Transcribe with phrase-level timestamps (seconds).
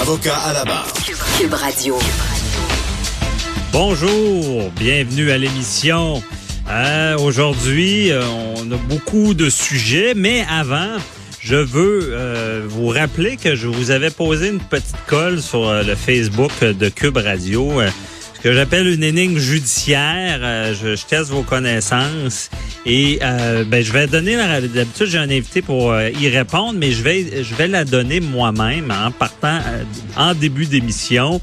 [0.00, 0.86] Avocat à la barre.
[1.38, 1.98] Cube Radio.
[3.72, 6.22] Bonjour, bienvenue à l'émission.
[6.70, 8.22] Euh, Aujourd'hui, euh,
[8.56, 10.96] on a beaucoup de sujets, mais avant,
[11.40, 15.94] je veux euh, vous rappeler que je vous avais posé une petite colle sur le
[15.94, 17.80] Facebook de Cube Radio.
[17.80, 17.88] euh,
[18.36, 20.40] ce que j'appelle une énigme judiciaire.
[20.42, 22.50] Euh, je, je teste vos connaissances
[22.86, 26.74] et euh, ben, je vais donner la- d'habitude j'ai un invité pour euh, y répondre,
[26.78, 29.82] mais je vais je vais la donner moi-même en partant euh,
[30.16, 31.40] en début d'émission.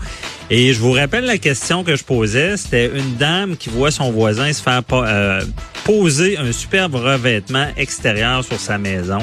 [0.50, 4.12] Et je vous rappelle la question que je posais, c'était une dame qui voit son
[4.12, 5.42] voisin se faire euh,
[5.84, 9.20] poser un superbe revêtement extérieur sur sa maison.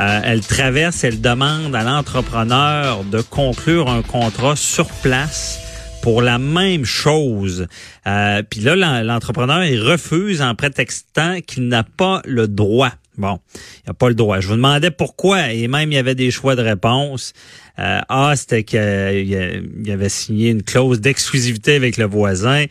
[0.00, 5.58] Euh, elle traverse, elle demande à l'entrepreneur de conclure un contrat sur place
[6.02, 7.66] pour la même chose.
[8.06, 12.90] Euh, Puis là, l'en- l'entrepreneur, il refuse en prétextant qu'il n'a pas le droit.
[13.16, 14.40] Bon, il n'a pas le droit.
[14.40, 17.32] Je vous demandais pourquoi, et même il y avait des choix de réponse.
[17.78, 22.64] Euh, A, c'était qu'il avait signé une clause d'exclusivité avec le voisin.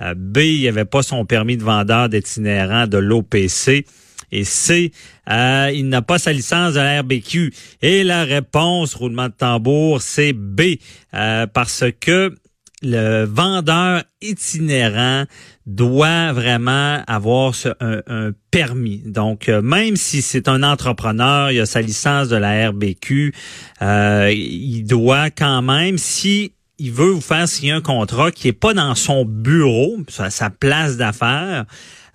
[0.00, 3.84] Euh, B, il n'y avait pas son permis de vendeur d'itinérant de l'OPC.
[4.30, 4.92] Et C,
[5.30, 7.52] euh, il n'a pas sa licence de la RBQ.
[7.80, 10.76] Et la réponse, roulement de tambour, c'est B,
[11.14, 12.34] euh, parce que
[12.82, 15.24] le vendeur itinérant
[15.66, 19.02] doit vraiment avoir un, permis.
[19.04, 23.34] Donc, euh, même si c'est un entrepreneur, il a sa licence de la RBQ,
[23.82, 28.52] euh, il doit quand même, si il veut vous faire signer un contrat qui est
[28.52, 31.66] pas dans son bureau, sa place d'affaires,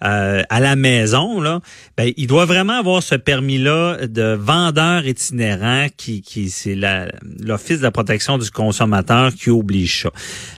[0.04, 1.62] euh, à la maison, là,
[1.98, 6.76] ben, il doit vraiment avoir ce permis-là de vendeur itinérant qui, qui c'est
[7.40, 10.10] l'Office de la protection du consommateur qui oblige ça.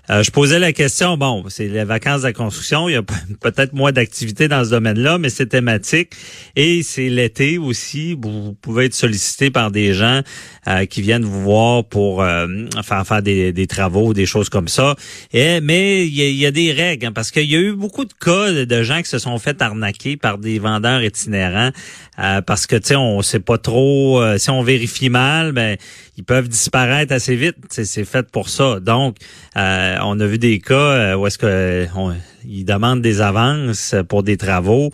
[0.09, 3.03] Euh, je posais la question, bon, c'est les vacances de la construction, il y a
[3.03, 6.11] pe- peut-être moins d'activité dans ce domaine-là, mais c'est thématique.
[6.55, 10.21] Et c'est l'été aussi, vous pouvez être sollicité par des gens
[10.67, 12.47] euh, qui viennent vous voir pour euh,
[12.83, 14.95] faire faire des, des travaux, des choses comme ça.
[15.33, 17.73] Et, mais il y, a- y a des règles, hein, parce qu'il y a eu
[17.73, 21.71] beaucoup de cas de gens qui se sont fait arnaquer par des vendeurs itinérants,
[22.19, 25.77] euh, parce que, tu sais, on sait pas trop, euh, si on vérifie mal, ben
[26.17, 27.57] ils peuvent disparaître assez vite.
[27.69, 28.79] C'est fait pour ça.
[28.79, 29.17] Donc,
[29.57, 32.13] euh, on a vu des cas euh, où est-ce que on-
[32.47, 34.91] ils demandent des avances pour des travaux.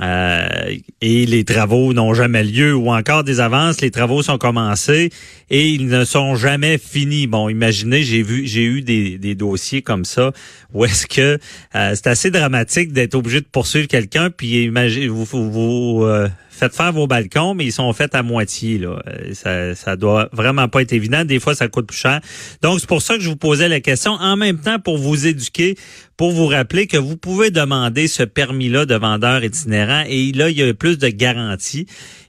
[0.00, 5.10] Euh, et les travaux n'ont jamais lieu ou encore des avances, les travaux sont commencés
[5.50, 7.26] et ils ne sont jamais finis.
[7.26, 10.32] Bon, imaginez, j'ai vu, j'ai eu des, dossiers comme ça
[10.72, 11.38] où est-ce que
[11.74, 16.28] euh, c'est assez dramatique d'être obligé de poursuivre quelqu'un puis imaginez vous vous, vous, euh,
[16.52, 19.02] faites faire vos balcons mais ils sont faits à moitié là.
[19.08, 21.24] Euh, Ça ça doit vraiment pas être évident.
[21.24, 22.20] Des fois ça coûte plus cher.
[22.62, 25.26] Donc c'est pour ça que je vous posais la question en même temps pour vous
[25.26, 25.76] éduquer
[26.16, 30.56] pour vous rappeler que vous pouvez demander ce permis-là de vendeur itinérant et là, il
[30.56, 31.86] y a plus de garanties.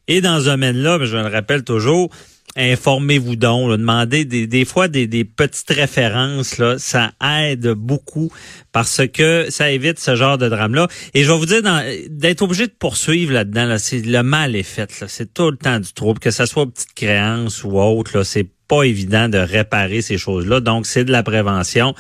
[0.08, 2.10] Et dans ce domaine-là, je le rappelle toujours,
[2.56, 8.32] informez-vous donc, là, demandez des, des fois des, des petites références, là, ça aide beaucoup
[8.72, 10.88] parce que ça évite ce genre de drame-là.
[11.14, 11.62] Et je vais vous dire,
[12.10, 14.92] d'être obligé de poursuivre là-dedans, là, c'est le mal est fait.
[15.08, 18.48] C'est tout le temps du trouble, que ça soit petite créance ou autre, là, c'est
[18.68, 20.60] pas évident de réparer ces choses-là.
[20.60, 21.94] Donc, c'est de la prévention.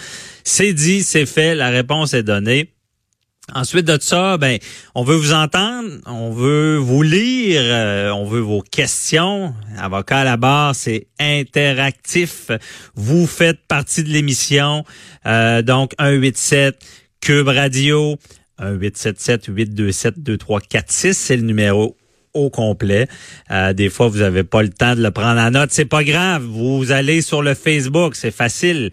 [0.43, 2.72] C'est dit, c'est fait, la réponse est donnée.
[3.51, 4.57] Ensuite de ça, ben,
[4.95, 9.53] on veut vous entendre, on veut vous lire, euh, on veut vos questions.
[9.77, 12.51] Avocat à la barre, c'est interactif.
[12.95, 14.85] Vous faites partie de l'émission.
[15.25, 16.79] Euh, donc, 187
[17.19, 18.17] Cube Radio,
[18.59, 21.97] 1877 827 2346, c'est le numéro
[22.33, 23.07] au complet.
[23.51, 25.69] Euh, des fois, vous n'avez pas le temps de le prendre en note.
[25.71, 26.43] C'est pas grave.
[26.43, 28.91] Vous allez sur le Facebook, c'est facile.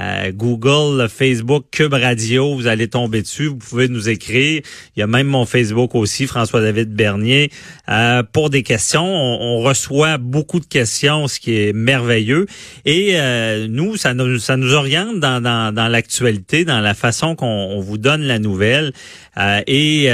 [0.00, 3.48] Euh, Google, le Facebook, Cube Radio, vous allez tomber dessus.
[3.48, 4.62] Vous pouvez nous écrire.
[4.96, 7.50] Il y a même mon Facebook aussi, François-David Bernier.
[7.90, 12.46] Euh, pour des questions, on, reçoit beaucoup de questions, ce qui est merveilleux.
[12.84, 17.98] Et euh, nous, ça nous, ça oriente dans, l'actualité, dans la façon qu'on on vous
[17.98, 18.92] donne la nouvelle.
[19.66, 20.08] Et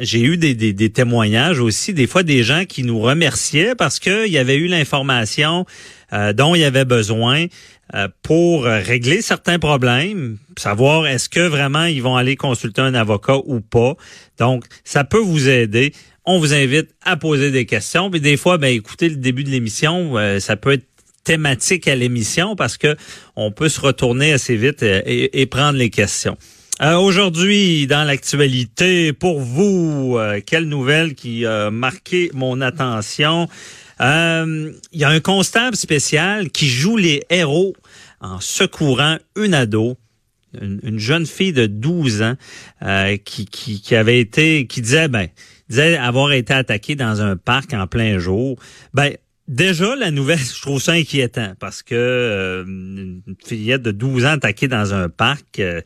[0.00, 4.38] j'ai eu des, témoignages aussi, des fois des gens qui nous remerciaient parce qu'il y
[4.38, 5.64] avait eu l'information
[6.34, 7.46] dont il y avait besoin
[8.22, 13.38] pour euh, régler certains problèmes, savoir est-ce que vraiment ils vont aller consulter un avocat
[13.44, 13.94] ou pas.
[14.38, 15.92] Donc, ça peut vous aider.
[16.24, 18.10] On vous invite à poser des questions.
[18.10, 20.86] Puis des fois, ben écoutez le début de l'émission, euh, ça peut être
[21.22, 22.96] thématique à l'émission parce que
[23.34, 26.36] on peut se retourner assez vite et, et prendre les questions.
[26.82, 33.48] Euh, Aujourd'hui, dans l'actualité, pour vous, euh, quelle nouvelle qui a marqué mon attention?
[34.00, 37.74] Euh, Il y a un constable spécial qui joue les héros
[38.20, 39.96] en secourant une ado,
[40.60, 42.34] une, une jeune fille de 12 ans
[42.82, 45.28] euh, qui, qui, qui avait été, qui disait, ben,
[45.68, 48.58] disait avoir été attaquée dans un parc en plein jour.
[48.94, 49.16] Ben,
[49.48, 54.30] Déjà, la nouvelle, je trouve ça inquiétant parce que euh, une fillette de 12 ans
[54.30, 55.80] attaquée dans un parc, euh,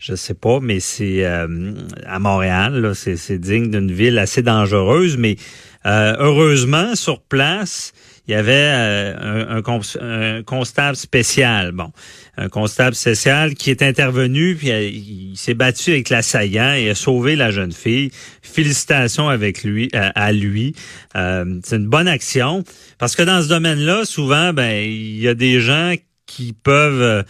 [0.00, 1.74] je sais pas, mais c'est euh,
[2.06, 5.36] à Montréal, c'est digne d'une ville assez dangereuse, mais
[5.86, 7.92] euh, heureusement, sur place,
[8.26, 11.72] il y avait euh, un, constable spécial.
[11.72, 11.92] Bon,
[12.38, 16.94] un constable spécial qui est intervenu, puis euh, il s'est battu avec l'assaillant et a
[16.94, 18.10] sauvé la jeune fille.
[18.42, 20.74] Félicitations avec lui, à lui.
[21.14, 22.64] C'est une bonne action
[22.98, 25.94] parce que dans ce domaine-là, souvent, ben il y a des gens
[26.26, 27.24] qui peuvent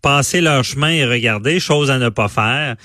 [0.00, 2.76] passer leur chemin et regarder, chose à ne pas faire.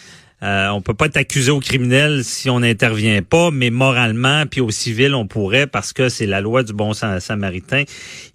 [0.45, 4.62] Euh, on peut pas être accusé au criminel si on n'intervient pas, mais moralement puis
[4.62, 7.83] au civil on pourrait parce que c'est la loi du bon samaritain.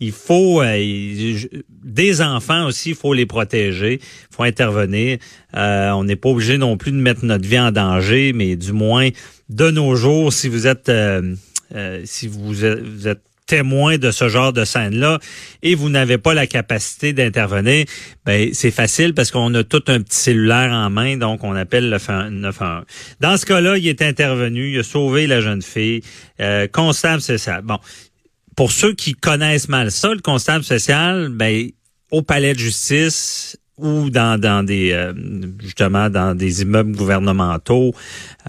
[0.00, 1.34] Il faut euh,
[1.84, 5.18] des enfants aussi, il faut les protéger, il faut intervenir.
[5.56, 8.72] Euh, on n'est pas obligé non plus de mettre notre vie en danger, mais du
[8.72, 9.10] moins
[9.48, 10.90] de nos jours, si vous êtes
[12.04, 15.18] si vous êtes témoin de ce genre de scène-là
[15.64, 17.84] et vous n'avez pas la capacité d'intervenir,
[18.24, 21.90] ben c'est facile parce qu'on a tout un petit cellulaire en main, donc on appelle
[21.90, 21.98] le
[22.30, 22.84] 911.
[23.18, 26.02] Dans ce cas-là, il est intervenu, il a sauvé la jeune fille.
[26.38, 27.62] Euh, constable social.
[27.62, 27.78] Bon,
[28.54, 31.70] pour ceux qui connaissent mal ça, le constable social, ben
[32.12, 35.12] au palais de justice, ou dans, dans des euh,
[35.60, 37.94] justement dans des immeubles gouvernementaux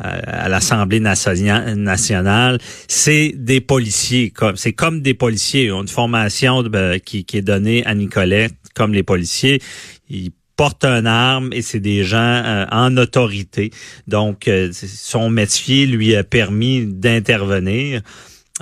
[0.04, 5.72] euh, à l'Assemblée nationale, c'est des policiers comme c'est comme des policiers.
[5.72, 9.62] Ont une formation ben, qui, qui est donnée à Nicolette comme les policiers.
[10.10, 13.72] Ils portent une arme et c'est des gens euh, en autorité.
[14.07, 18.01] Donc son métier lui a permis d'intervenir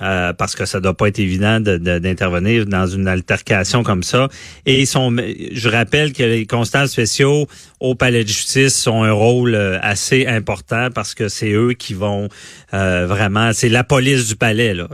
[0.02, 4.30] euh, parce que ça doit pas être évident d'intervenir dans une altercation comme ça.
[4.66, 7.48] Et je rappelle que les constables spéciaux
[7.80, 11.94] au palais de justice ont un rôle euh, assez important parce que c'est eux qui
[11.94, 12.30] vont
[12.74, 14.74] euh, vraiment, c'est la police du palais.
[14.74, 14.88] Là.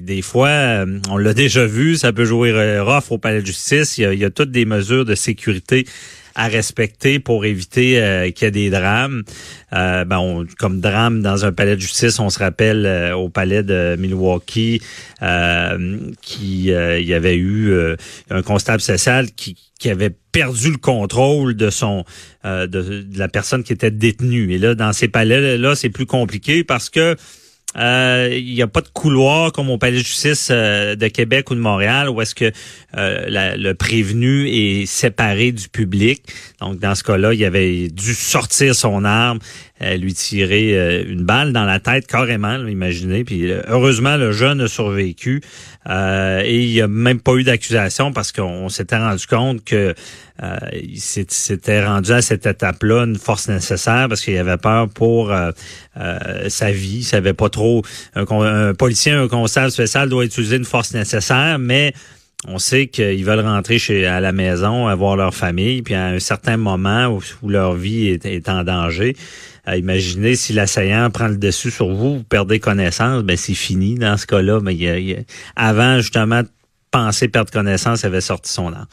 [0.00, 3.98] des fois, on l'a déjà vu, ça peut jouer rough au palais de justice.
[3.98, 5.84] Il y a, il y a toutes des mesures de sécurité
[6.34, 9.22] à respecter pour éviter euh, qu'il y ait des drames.
[9.72, 13.62] Euh, ben, comme drame dans un palais de justice, on se rappelle euh, au palais
[13.62, 14.82] de Milwaukee
[15.22, 17.74] euh, qui il y avait eu
[18.30, 22.04] un constable social qui, qui avait perdu le contrôle de son
[22.44, 24.52] de, de, la personne qui était détenue.
[24.52, 27.16] Et là, dans ces palais là, c'est plus compliqué parce que
[27.76, 31.50] euh, il n'y a pas de couloir comme au palais de justice euh, de Québec
[31.50, 32.52] ou de Montréal où est-ce que
[32.96, 36.22] euh, le prévenu est séparé du public.
[36.60, 39.38] Donc dans ce cas-là, il avait dû sortir son arme,
[39.98, 43.24] lui tirer une balle dans la tête carrément, imaginez.
[43.24, 45.40] Puis heureusement, le jeune a survécu
[45.88, 49.94] et il n'y a même pas eu d'accusation parce qu'on s'était rendu compte que
[50.42, 55.30] euh, il s'était rendu à cette étape-là une force nécessaire parce qu'il avait peur pour
[55.30, 55.52] euh,
[55.98, 56.98] euh, sa vie.
[56.98, 57.82] Il savait pas trop.
[58.14, 61.92] Un, policier, un constable spécial doit utiliser une force nécessaire, mais
[62.48, 66.18] on sait qu'ils veulent rentrer chez à la maison, avoir leur famille, puis à un
[66.18, 69.14] certain moment où, leur vie est, en danger.
[69.68, 74.16] Imaginez si l'assaillant prend le dessus sur vous, vous perdez connaissance, ben c'est fini dans
[74.16, 74.60] ce cas-là.
[74.60, 75.24] Mais il,
[75.56, 76.48] avant justement de
[76.90, 78.86] penser perdre connaissance, il avait sorti son arme.